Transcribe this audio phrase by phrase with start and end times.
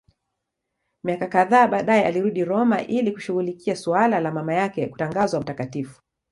[1.07, 6.01] Miaka kadhaa baadaye alirudi Roma ili kushughulikia suala la mama yake kutangazwa mtakatifu.